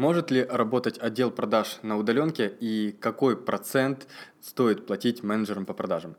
[0.00, 4.06] Может ли работать отдел продаж на удаленке и какой процент
[4.40, 6.16] стоит платить менеджерам по продажам?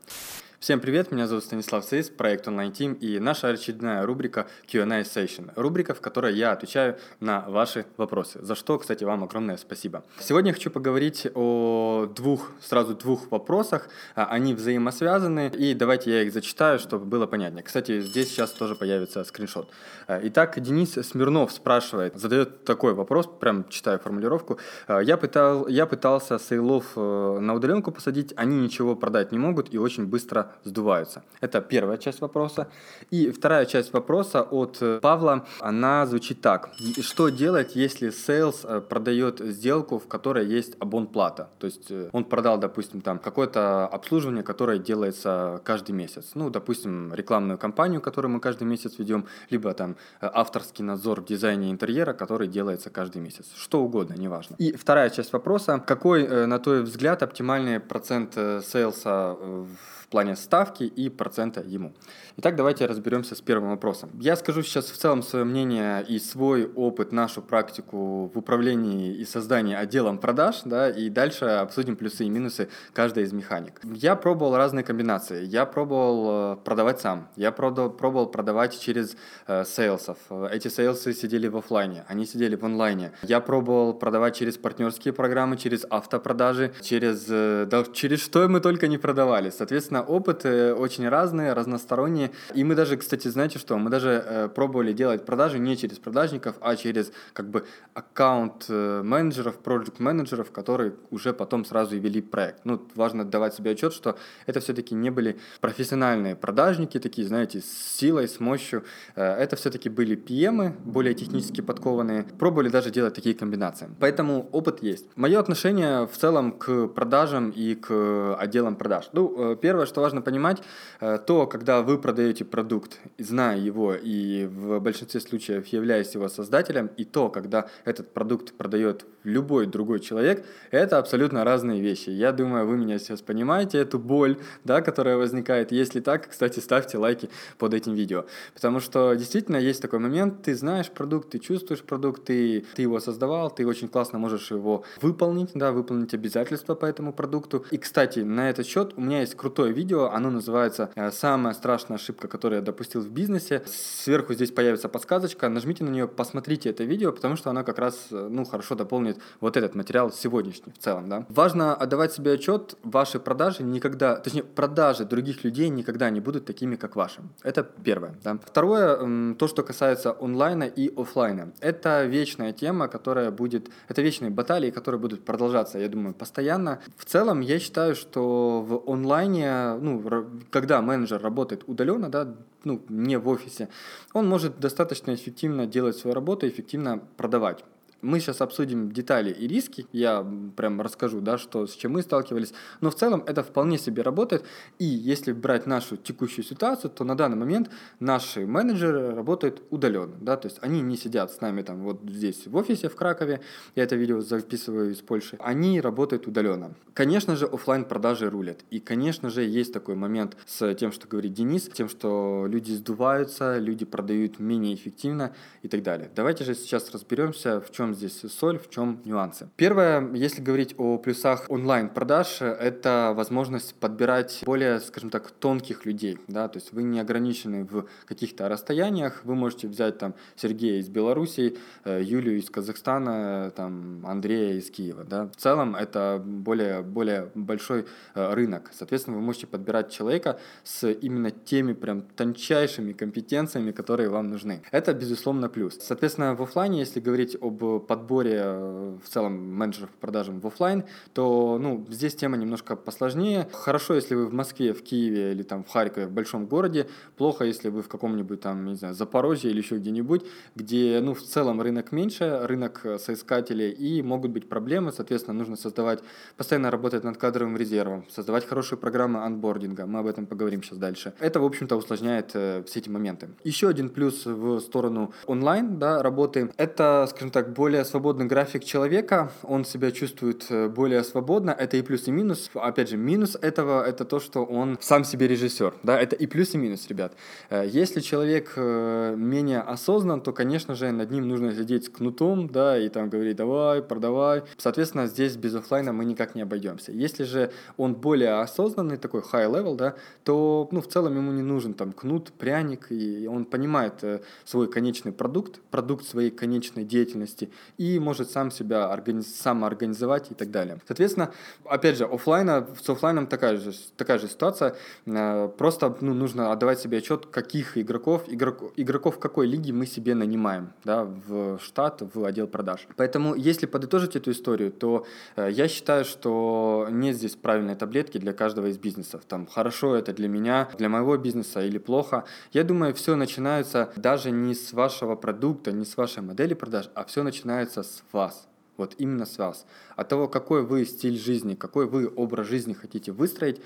[0.62, 5.50] Всем привет, меня зовут Станислав Сейс, проект Online Team и наша очередная рубрика Q&A Session,
[5.56, 10.04] рубрика, в которой я отвечаю на ваши вопросы, за что, кстати, вам огромное спасибо.
[10.20, 16.22] Сегодня я хочу поговорить о двух, сразу двух вопросах, а, они взаимосвязаны, и давайте я
[16.22, 17.64] их зачитаю, чтобы было понятнее.
[17.64, 19.68] Кстати, здесь сейчас тоже появится скриншот.
[20.06, 24.60] А, итак, Денис Смирнов спрашивает, задает такой вопрос, прям читаю формулировку.
[24.86, 29.74] А, я, пытал, я пытался сейлов э, на удаленку посадить, они ничего продать не могут
[29.74, 31.22] и очень быстро сдуваются.
[31.40, 32.68] Это первая часть вопроса.
[33.10, 36.70] И вторая часть вопроса от э, Павла, она звучит так.
[37.00, 41.48] Что делать, если sales э, продает сделку, в которой есть абонплата?
[41.58, 46.32] То есть э, он продал, допустим, там какое-то обслуживание, которое делается каждый месяц.
[46.34, 51.70] Ну, допустим, рекламную кампанию, которую мы каждый месяц ведем, либо там авторский надзор в дизайне
[51.70, 53.46] интерьера, который делается каждый месяц.
[53.56, 54.56] Что угодно, неважно.
[54.58, 55.82] И вторая часть вопроса.
[55.86, 61.92] Какой, на твой взгляд, оптимальный процент сейлса в плане ставки и процента ему.
[62.36, 64.10] Итак, давайте разберемся с первым вопросом.
[64.20, 69.24] Я скажу сейчас в целом свое мнение и свой опыт, нашу практику в управлении и
[69.24, 73.80] создании отделом продаж, да, и дальше обсудим плюсы и минусы каждой из механик.
[73.84, 75.44] Я пробовал разные комбинации.
[75.46, 80.18] Я пробовал э, продавать сам, я пробовал продавать через э, сейлсов.
[80.50, 83.12] Эти сейлсы сидели в офлайне, они сидели в онлайне.
[83.22, 88.88] Я пробовал продавать через партнерские программы, через автопродажи, через, э, да, через что мы только
[88.88, 89.50] не продавали.
[89.50, 92.30] Соответственно, опыты очень разные, разносторонние.
[92.54, 96.56] И мы даже, кстати, знаете что, мы даже э, пробовали делать продажи не через продажников,
[96.60, 97.64] а через как бы
[97.94, 102.64] аккаунт э, менеджеров, проект менеджеров, которые уже потом сразу и вели проект.
[102.64, 107.98] Ну, важно давать себе отчет, что это все-таки не были профессиональные продажники, такие, знаете, с
[107.98, 108.84] силой, с мощью.
[109.16, 112.24] Э, это все-таки были PM, более технически подкованные.
[112.38, 113.88] Пробовали даже делать такие комбинации.
[114.00, 115.06] Поэтому опыт есть.
[115.16, 119.10] Мое отношение в целом к продажам и к отделам продаж.
[119.12, 120.62] Ну, э, первое, что важно понимать,
[121.00, 126.90] э, то, когда вы продаете продукт, зная его и в большинстве случаев являясь его создателем,
[126.96, 132.10] и то, когда этот продукт продает любой другой человек, это абсолютно разные вещи.
[132.10, 135.72] Я думаю, вы меня сейчас понимаете, эту боль, да, которая возникает.
[135.72, 138.24] Если так, кстати, ставьте лайки под этим видео.
[138.54, 142.98] Потому что действительно есть такой момент, ты знаешь продукт, ты чувствуешь продукт, ты, ты его
[142.98, 147.64] создавал, ты очень классно можешь его выполнить, да, выполнить обязательства по этому продукту.
[147.70, 151.54] И, кстати, на этот счет у меня есть крутое видео, видео, оно называется э, «Самая
[151.54, 153.62] страшная ошибка, которую я допустил в бизнесе».
[153.66, 158.06] Сверху здесь появится подсказочка, нажмите на нее, посмотрите это видео, потому что оно как раз,
[158.12, 161.26] э, ну, хорошо дополнит вот этот материал сегодняшний в целом, да.
[161.28, 166.76] Важно отдавать себе отчет, ваши продажи никогда, точнее, продажи других людей никогда не будут такими,
[166.76, 167.20] как ваши.
[167.42, 168.38] Это первое, да.
[168.46, 171.52] Второе, то, что касается онлайна и офлайна.
[171.60, 176.78] Это вечная тема, которая будет, это вечные баталии, которые будут продолжаться, я думаю, постоянно.
[176.96, 180.02] В целом, я считаю, что в онлайне ну,
[180.50, 182.34] когда менеджер работает удаленно, да,
[182.64, 183.68] ну, не в офисе,
[184.12, 187.64] он может достаточно эффективно делать свою работу, эффективно продавать.
[188.02, 190.26] Мы сейчас обсудим детали и риски, я
[190.56, 194.44] прям расскажу, да, что, с чем мы сталкивались, но в целом это вполне себе работает,
[194.80, 197.70] и если брать нашу текущую ситуацию, то на данный момент
[198.00, 202.46] наши менеджеры работают удаленно, да, то есть они не сидят с нами там вот здесь
[202.46, 203.40] в офисе в Кракове,
[203.76, 206.74] я это видео записываю из Польши, они работают удаленно.
[206.94, 211.34] Конечно же, офлайн продажи рулят, и, конечно же, есть такой момент с тем, что говорит
[211.34, 215.32] Денис, тем, что люди сдуваются, люди продают менее эффективно
[215.62, 216.10] и так далее.
[216.14, 219.48] Давайте же сейчас разберемся, в чем здесь соль, в чем нюансы.
[219.56, 226.48] Первое, если говорить о плюсах онлайн-продаж, это возможность подбирать более, скажем так, тонких людей, да,
[226.48, 231.56] то есть вы не ограничены в каких-то расстояниях, вы можете взять там Сергея из Беларуси,
[231.84, 235.28] э, Юлию из Казахстана, там Андрея из Киева, да.
[235.28, 241.30] В целом это более, более большой э, рынок, соответственно, вы можете подбирать человека с именно
[241.30, 244.62] теми прям тончайшими компетенциями, которые вам нужны.
[244.70, 245.78] Это, безусловно, плюс.
[245.80, 250.84] Соответственно, в офлайне, если говорить об подборе э, в целом менеджеров по продажам в офлайн,
[251.12, 253.48] то ну, здесь тема немножко посложнее.
[253.52, 256.88] Хорошо, если вы в Москве, в Киеве или там в Харькове, в большом городе.
[257.16, 260.24] Плохо, если вы в каком-нибудь там, не знаю, Запорожье или еще где-нибудь,
[260.54, 264.92] где ну, в целом рынок меньше, рынок э, соискателей, и могут быть проблемы.
[264.92, 266.00] Соответственно, нужно создавать,
[266.36, 269.86] постоянно работать над кадровым резервом, создавать хорошие программы анбординга.
[269.86, 271.14] Мы об этом поговорим сейчас дальше.
[271.20, 273.28] Это, в общем-то, усложняет э, все эти моменты.
[273.44, 279.30] Еще один плюс в сторону онлайн да, работы– это, скажем так, более свободный график человека,
[279.44, 282.50] он себя чувствует э, более свободно, это и плюс, и минус.
[282.54, 286.54] Опять же, минус этого— это то, что он сам себе режиссер, да, это и плюс,
[286.54, 287.12] и минус, ребят.
[287.50, 292.48] Э, если человек э, менее осознан, то, конечно же, над ним нужно сидеть с кнутом,
[292.48, 294.42] да, и там говорить «давай, продавай».
[294.58, 296.90] Соответственно, здесь без офлайна мы никак не обойдемся.
[296.90, 299.94] Если же он более осознанный, такой high level, да,
[300.24, 304.04] то, ну, в целом ему не нужен там кнут, пряник, и он понимает
[304.44, 309.34] свой конечный продукт, продукт своей конечной деятельности, и может сам себя организ...
[309.34, 310.78] самоорганизовать и так далее.
[310.86, 311.32] Соответственно,
[311.64, 314.74] опять же, офлайна, с офлайном такая же, такая же ситуация.
[315.06, 320.14] Э, просто ну, нужно отдавать себе отчет, каких игроков, игрок, игроков какой лиги мы себе
[320.14, 322.86] нанимаем да, в штат, в отдел продаж.
[322.96, 325.06] Поэтому, если подытожить эту историю, то
[325.36, 329.22] э, я считаю, что нет здесь правильной таблетки для каждого из бизнесов.
[329.26, 332.24] Там хорошо это для меня, для моего бизнеса или плохо.
[332.52, 337.04] Я думаю, все начинается даже не с вашего продукта, не с вашей модели продаж, а
[337.04, 337.41] все начинается
[337.82, 338.48] с вас.
[338.76, 339.66] Вот именно с вас.
[339.96, 343.60] От того, какой вы стиль жизни, какой вы образ жизни хотите выстроить,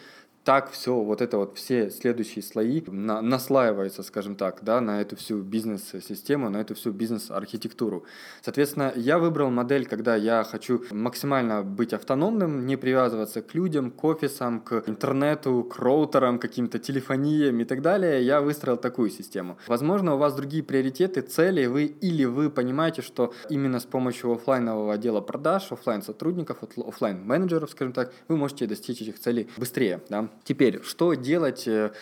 [0.47, 5.17] так все, вот это вот все следующие слои на, наслаиваются, скажем так, да, на эту
[5.17, 8.05] всю бизнес-систему, на эту всю бизнес-архитектуру.
[8.43, 14.05] Соответственно, я выбрал модель, когда я хочу максимально быть автономным, не привязываться к людям, к
[14.05, 18.25] офисам, к интернету, к роутерам, каким-то телефониям и так далее.
[18.25, 19.59] Я выстроил такую систему.
[19.67, 24.93] Возможно, у вас другие приоритеты, цели, вы или вы понимаете, что именно с помощью офлайнового
[24.93, 30.29] отдела продаж, офлайн сотрудников, офлайн менеджеров, скажем так, вы можете достичь этих целей быстрее, да.
[30.45, 31.93] Теперь, что делать, э,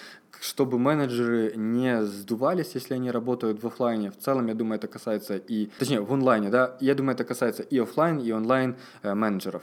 [0.41, 4.11] чтобы менеджеры не сдувались, если они работают в офлайне.
[4.11, 7.63] В целом, я думаю, это касается и, точнее, в онлайне, да, я думаю, это касается
[7.63, 9.63] и офлайн, и онлайн э, менеджеров.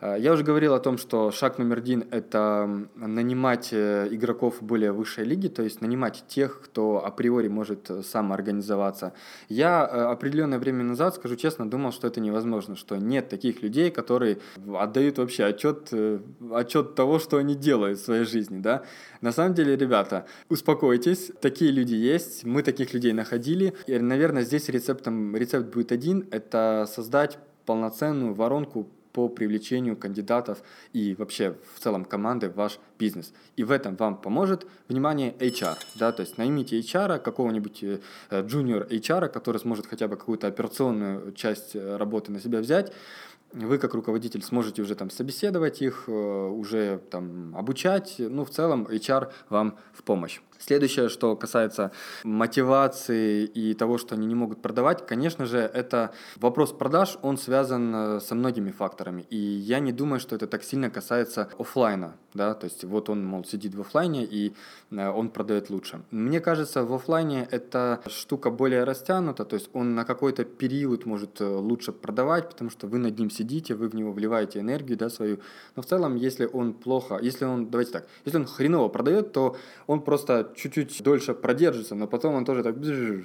[0.00, 4.92] Э, я уже говорил о том, что шаг номер один– это нанимать э, игроков более
[4.92, 9.12] высшей лиги, то есть нанимать тех, кто априори может э, самоорганизоваться.
[9.48, 14.38] Я определенное время назад, скажу честно, думал, что это невозможно, что нет таких людей, которые
[14.78, 15.92] отдают вообще отчет,
[16.52, 18.60] отчет того, что они делают в своей жизни.
[18.60, 18.82] Да?
[19.20, 23.74] На самом деле, ребята, успокойтесь, такие люди есть, мы таких людей находили.
[23.86, 30.62] И, наверное, здесь рецептом, рецепт будет один– это создать полноценную воронку по привлечению кандидатов
[30.92, 33.32] и вообще в целом команды в ваш бизнес.
[33.56, 35.76] И в этом вам поможет, внимание, HR.
[35.94, 38.00] Да, то есть наймите HR, какого-нибудь э,
[38.30, 42.92] junior HR, который сможет хотя бы какую-то операционную часть э, работы на себя взять,
[43.52, 48.86] вы как руководитель сможете уже там собеседовать их, э, уже там обучать, ну в целом
[48.86, 50.40] HR вам в помощь.
[50.58, 51.92] Следующее, что касается
[52.24, 57.94] мотивации и того, что они не могут продавать, конечно же, это вопрос продаж, он связан
[57.94, 59.24] э, со многими факторами.
[59.30, 63.24] И я не думаю, что это так сильно касается офлайна, да, то есть вот он,
[63.24, 64.52] мол, сидит в офлайне и
[64.90, 66.02] э, он продает лучше.
[66.10, 71.40] Мне кажется, в офлайне эта штука более растянута, то есть он на какой-то период может
[71.40, 75.38] лучше продавать, потому что вы над ним сидите, вы в него вливаете энергию, да, свою.
[75.76, 79.56] Но в целом, если он плохо, если он, давайте так, если он хреново продает, то
[79.86, 82.76] он просто чуть-чуть дольше продержится, но потом он тоже так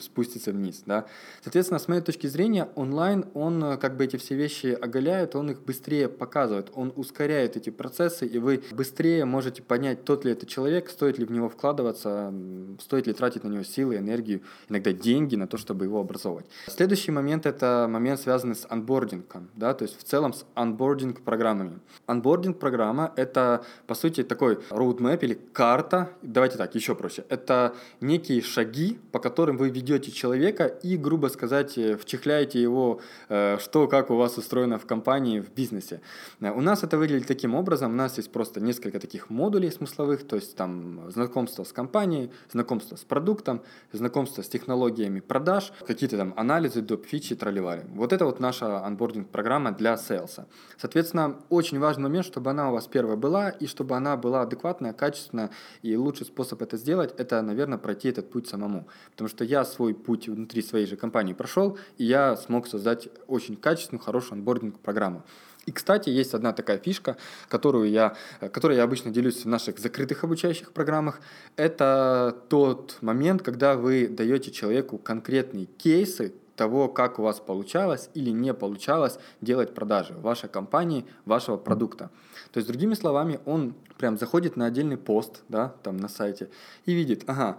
[0.02, 1.06] спустится вниз, да.
[1.42, 5.52] Соответственно, с моей точки зрения, онлайн, он э, как бы эти все вещи оголяет, он
[5.52, 10.46] их быстрее показывает, он ускоряет эти процессы, и вы быстрее можете понять, тот ли это
[10.46, 12.34] человек, стоит ли в него вкладываться,
[12.80, 16.46] стоит ли тратить на него силы, энергию, иногда деньги на то, чтобы его образовывать.
[16.68, 21.80] Следующий момент– это момент, связанный с анбордингом, да, то есть в целом с анбординг программами.
[22.06, 27.24] Анбординг программа– это, по сути, такой roadmap или карта, давайте так, еще проще.
[27.30, 33.58] Это некие шаги, по которым вы ведете человека и, грубо сказать, э, вчехляете его, э,
[33.60, 36.02] что, как у вас устроено в компании, в бизнесе.
[36.42, 37.92] Э, у нас это выглядит таким образом.
[37.92, 42.96] У нас есть просто несколько таких модулей смысловых, то есть там знакомство с компанией, знакомство
[42.96, 43.62] с продуктом,
[43.94, 47.06] знакомство с технологиями продаж, какие-то там анализы, доп.
[47.06, 47.86] фичи, тролливали.
[47.96, 50.48] Вот это вот наша анбординг-программа для сейлса.
[50.78, 54.94] Соответственно, очень важный момент, чтобы она у вас первая была, и чтобы она была адекватная,
[54.94, 55.50] качественная,
[55.82, 58.88] и лучший способ это сделать– это, наверное, пройти этот путь самому.
[59.12, 63.56] Потому что я свой путь внутри своей же компании прошел, и я смог создать очень
[63.56, 65.24] качественную, хорошую анбординг-программу.
[65.66, 67.16] И, кстати, есть одна такая фишка,
[67.48, 68.16] которую я,
[68.52, 71.22] которой я обычно делюсь в наших закрытых обучающих программах.
[71.56, 78.30] Это тот момент, когда вы даете человеку конкретные кейсы того, как у вас получалось или
[78.30, 82.10] не получалось делать продажи вашей компании, вашего продукта.
[82.52, 86.50] То есть, другими словами, он прям заходит на отдельный пост, да, там на сайте,
[86.86, 87.58] и видит, ага,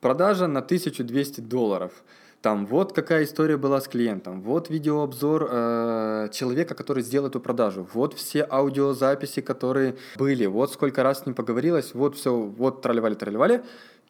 [0.00, 1.92] продажа на 1200 долларов.
[2.42, 7.88] Там вот какая история была с клиентом, вот видеообзор э, человека, который сделал эту продажу,
[7.94, 13.64] вот все аудиозаписи, которые были, вот сколько раз с ним поговорилось, вот все, вот тролливали-тролливали.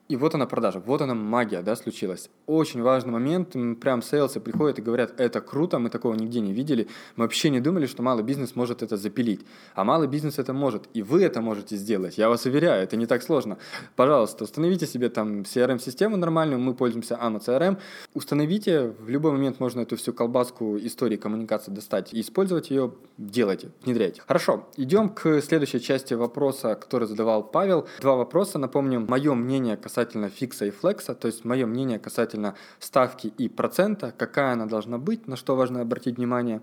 [0.07, 2.29] И вот она продажа, вот она магия, да, случилась.
[2.47, 6.89] Очень важный момент, прям сейлсы приходят и говорят, это круто, мы такого нигде не видели,
[7.17, 9.41] мы вообще не думали, что малый бизнес может это запилить,
[9.75, 13.07] а малый бизнес это может, и вы это можете сделать, я вас уверяю, это не
[13.07, 13.57] так сложно.
[13.97, 17.79] Пожалуйста, установите себе там CRM-систему нормальную, мы пользуемся AMA CRM,
[18.13, 23.71] установите, в любой момент можно эту всю колбаску истории коммуникации достать и использовать ее, делайте,
[23.83, 24.23] внедряйте.
[24.27, 27.89] Хорошо, идем к следующей части вопроса, который задавал Павел.
[28.03, 32.57] Два вопроса, напомню, мое мнение касательно касательно фикса и флекса, то есть мое мнение касательно
[32.81, 36.63] ставки и процента, какая она должна быть, на что важно обратить внимание.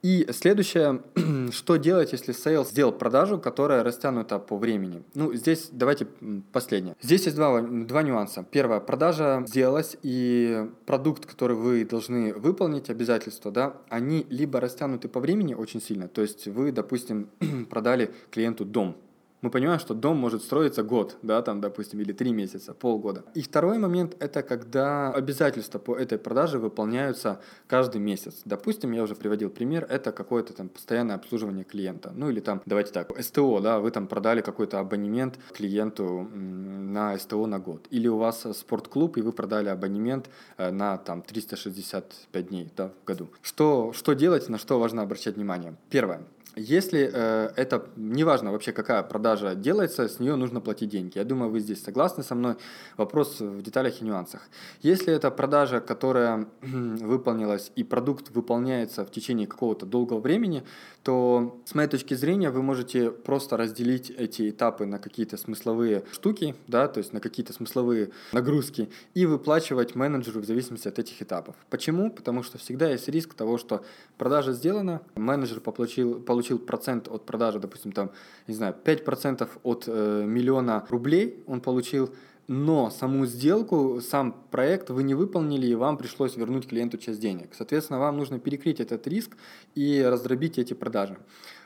[0.00, 1.02] И следующее,
[1.52, 5.02] что делать, если sales сделал продажу, которая растянута по времени?
[5.14, 6.06] Ну, здесь давайте
[6.50, 6.96] последнее.
[7.02, 8.42] Здесь есть два, два нюанса.
[8.50, 15.20] Первое, продажа сделалась, и продукт, который вы должны выполнить, обязательства, да, они либо растянуты по
[15.20, 17.28] времени очень сильно, то есть вы, допустим,
[17.70, 18.96] продали клиенту дом,
[19.42, 23.24] мы понимаем, что дом может строиться год, да, там, допустим, или три месяца, полгода.
[23.34, 28.42] И второй момент– это когда обязательства по этой продаже выполняются каждый месяц.
[28.44, 32.12] Допустим, я уже приводил пример, это какое-то там постоянное обслуживание клиента.
[32.14, 37.46] Ну или там, давайте так, СТО, да, вы там продали какой-то абонемент клиенту на СТО
[37.46, 37.86] на год.
[37.90, 43.04] Или у вас спортклуб, и вы продали абонемент э, на там 365 дней да, в
[43.04, 43.28] году.
[43.42, 45.74] Что, что делать, на что важно обращать внимание?
[45.90, 46.22] Первое.
[46.56, 51.16] Если э, это, неважно вообще какая продажа делается, с нее нужно платить деньги.
[51.16, 52.56] Я думаю, вы здесь согласны со мной.
[52.96, 54.42] Вопрос в деталях и нюансах.
[54.82, 60.62] Если это продажа, которая выполнилась и продукт выполняется в течение какого-то долгого времени,
[61.02, 66.54] то с моей точки зрения вы можете просто разделить эти этапы на какие-то смысловые штуки,
[66.68, 71.56] да, то есть на какие-то смысловые нагрузки и выплачивать менеджеру в зависимости от этих этапов.
[71.70, 72.10] Почему?
[72.10, 73.84] Потому что всегда есть риск того, что
[74.18, 78.10] продажа сделана, менеджер получил, получил получил процент от продажи, допустим, там,
[78.48, 82.10] не знаю, 5% от э, миллиона рублей он получил,
[82.48, 87.50] но саму сделку, сам проект вы не выполнили, и вам пришлось вернуть клиенту часть денег.
[87.52, 89.36] Соответственно, вам нужно перекрыть этот риск
[89.76, 91.16] и раздробить эти продажи.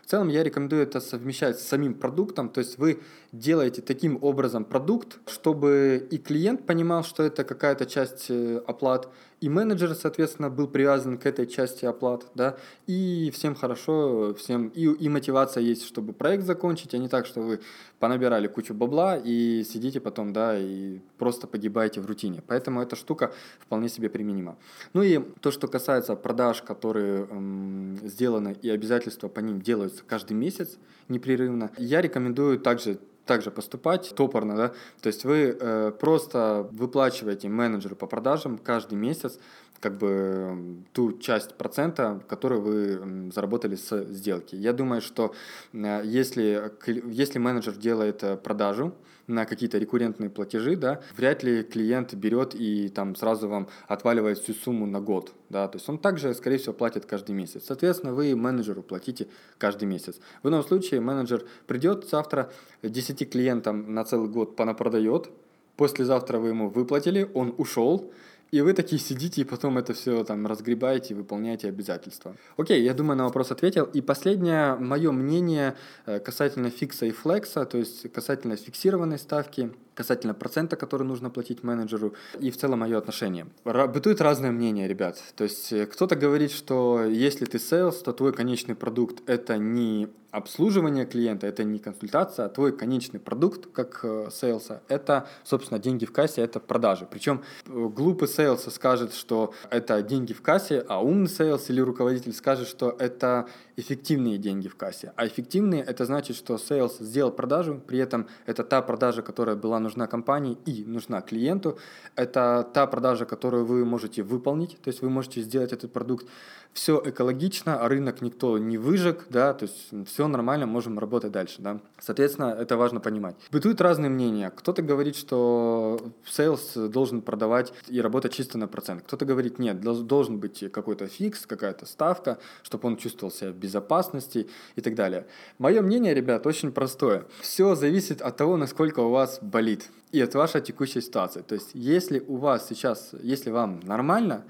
[0.05, 2.99] В целом я рекомендую это совмещать с самим продуктом, то есть вы
[3.39, 9.09] делаете таким образом продукт, чтобы и клиент понимал, что это какая-то часть э, оплат,
[9.41, 14.85] и менеджер, соответственно, был привязан к этой части оплат, да, и всем хорошо, всем, и,
[14.85, 17.61] и мотивация есть, чтобы проект закончить, а не так, что вы
[17.99, 22.43] понабирали кучу бабла и сидите потом, да, и просто погибаете в рутине.
[22.47, 24.57] Поэтому эта штука вполне себе применима.
[24.95, 30.33] Ну и то, что касается продаж, которые эм, сделаны и обязательства по ним делаются каждый
[30.33, 30.79] месяц
[31.09, 37.97] непрерывно, я рекомендую также также поступать топорно, да, то есть вы э, просто выплачиваете менеджеру
[37.97, 39.39] по продажам каждый месяц
[39.81, 44.55] как бы ту часть процента, которую вы заработали с сделки.
[44.57, 45.35] Я думаю, что
[45.73, 46.73] если,
[47.11, 48.95] если менеджер делает э, продажу,
[49.27, 54.55] на какие-то рекуррентные платежи, да, вряд ли клиент берет и там сразу вам отваливает всю
[54.55, 57.65] сумму на год, да, то есть он также, скорее всего, платит каждый месяц.
[57.67, 59.29] Соответственно, вы менеджеру платите
[59.59, 60.21] каждый месяц.
[60.43, 62.53] В ином случае менеджер придет завтра
[62.83, 65.29] 10 клиентам на целый год понапродает,
[65.77, 68.13] послезавтра вы ему выплатили, он ушел,
[68.51, 72.37] и вы такие сидите и потом это все там разгребаете, выполняете обязательства.
[72.57, 73.85] Окей, я думаю, на вопрос ответил.
[73.85, 75.77] И последнее, мое мнение
[76.07, 81.63] э, касательно фикса и флекса, то есть касательно фиксированной ставки, касательно процента, который нужно платить
[81.63, 83.47] менеджеру, и в целом мое отношение.
[83.65, 85.23] Бытует разное мнение, ребят.
[85.35, 90.09] То есть э, кто-то говорит, что если ты sales, то твой конечный продукт это не
[90.37, 95.81] обслуживание клиента, это не консультация, а твой конечный продукт, как sales а, э, это, собственно,
[95.81, 97.07] деньги в кассе, это продажи.
[97.11, 102.35] Причем э, глупый sales скажет, что это деньги в кассе, а умный sales или руководитель
[102.35, 105.13] скажет, что это эффективные деньги в кассе.
[105.17, 109.79] А эффективные– это значит, что sales сделал продажу, при этом это та продажа, которая была
[109.81, 111.79] нужна компании и нужна клиенту.
[112.15, 116.27] Это та продажа, которую вы можете выполнить, то есть вы можете сделать этот продукт.
[116.73, 121.81] Все экологично, рынок никто не выжег, да, то есть все нормально, можем работать дальше, да.
[121.99, 123.37] Соответственно, это важно понимать.
[123.51, 124.51] Бытуют разные мнения.
[124.51, 129.03] Кто-то говорит, что sales должен продавать и работать чисто на процент.
[129.03, 134.49] Кто-то говорит, нет, должен быть какой-то фикс, какая-то ставка, чтобы он чувствовал себя в безопасности
[134.77, 135.27] и так далее.
[135.59, 137.27] Мое мнение, ребят, очень простое.
[137.41, 141.43] Все зависит от того, насколько у вас болит и от вашей текущей ситуации.
[141.43, 144.45] То есть, если у вас сейчас, если вам нормально,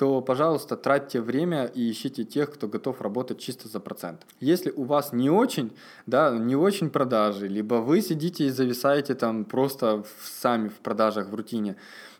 [0.00, 4.22] то, пожалуйста, тратьте время и ищите тех, кто готов работать чисто за процент.
[4.40, 5.72] Если у вас не очень,
[6.06, 11.28] да, не очень продажи, либо вы сидите и зависаете там просто в, сами в продажах,
[11.28, 11.76] в рутине,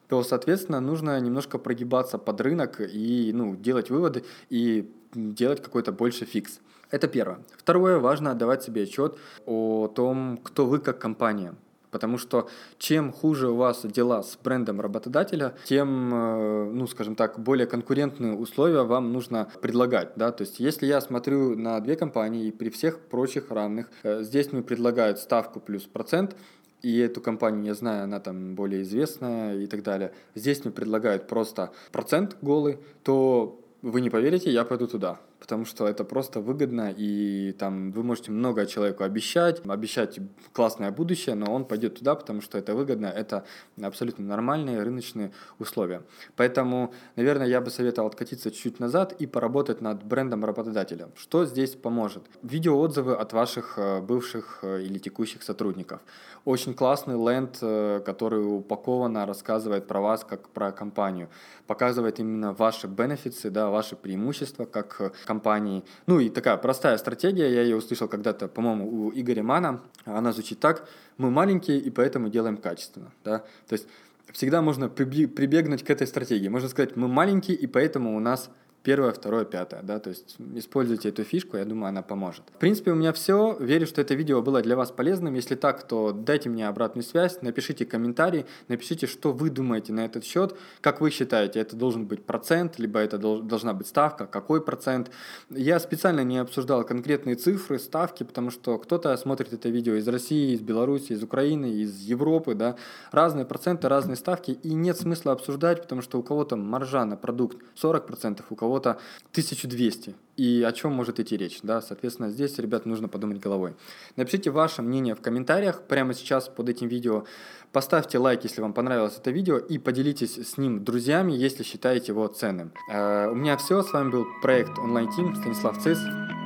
[0.08, 6.26] то, соответственно, нужно немножко прогибаться под рынок и ну, делать выводы и делать какой-то больше
[6.26, 6.60] фикс.
[6.90, 7.38] Это первое.
[7.56, 11.54] Второе, важно отдавать себе отчет о том, кто вы как компания
[11.90, 17.38] Потому что чем хуже у вас дела с брендом работодателя, тем, э, ну, скажем так,
[17.38, 22.46] более конкурентные условия вам нужно предлагать, да, то есть если я смотрю на две компании
[22.46, 26.36] и при всех прочих равных, э, здесь мне предлагают ставку плюс процент,
[26.82, 30.12] и эту компанию я знаю, она там более известная и так далее.
[30.34, 35.88] Здесь мне предлагают просто процент голый, то вы не поверите, я пойду туда потому что
[35.88, 40.20] это просто выгодно, и там вы можете много человеку обещать, обещать
[40.52, 43.44] классное будущее, но он пойдет туда, потому что это выгодно, это
[43.82, 46.02] абсолютно нормальные рыночные условия.
[46.36, 51.08] Поэтому, наверное, я бы советовал откатиться чуть-чуть назад и поработать над брендом работодателя.
[51.16, 52.22] Что здесь поможет?
[52.42, 56.00] Видеоотзывы от ваших э, бывших э, или текущих сотрудников.
[56.44, 61.28] Очень классный ленд, э, который упакованно рассказывает про вас, как про компанию.
[61.70, 65.84] Показывает именно ваши бенефиты, да, ваши преимущества, как компании.
[66.08, 69.80] Ну и такая простая стратегия, я ее услышал когда-то, по-моему, у Игоря Мана.
[70.04, 73.12] Она звучит так, мы маленькие и поэтому делаем качественно.
[73.22, 73.44] Да?
[73.68, 73.86] То есть
[74.32, 76.48] всегда можно прибегнуть к этой стратегии.
[76.48, 78.50] Можно сказать, мы маленькие и поэтому у нас
[78.82, 82.42] первое, второе, пятое, да, то есть используйте эту фишку, я думаю, она поможет.
[82.54, 85.86] В принципе, у меня все, верю, что это видео было для вас полезным, если так,
[85.86, 91.00] то дайте мне обратную связь, напишите комментарий, напишите, что вы думаете на этот счет, как
[91.00, 95.10] вы считаете, это должен быть процент, либо это должна быть ставка, какой процент.
[95.50, 100.54] Я специально не обсуждал конкретные цифры, ставки, потому что кто-то смотрит это видео из России,
[100.54, 102.76] из Беларуси, из Украины, из Европы, да,
[103.12, 107.58] разные проценты, разные ставки, и нет смысла обсуждать, потому что у кого-то маржа на продукт
[107.82, 108.90] 40%, у кого кого-то
[109.32, 110.14] 1200.
[110.36, 111.58] И о чем может идти речь?
[111.62, 111.82] Да?
[111.82, 113.74] Соответственно, здесь, ребят, нужно подумать головой.
[114.16, 117.24] Напишите ваше мнение в комментариях прямо сейчас под этим видео.
[117.72, 122.26] Поставьте лайк, если вам понравилось это видео, и поделитесь с ним друзьями, если считаете его
[122.28, 122.72] ценным.
[122.92, 123.82] Э, у меня все.
[123.82, 125.98] С вами был проект Online Team Станислав Цис.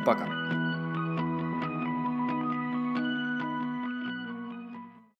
[0.04, 0.43] Пока.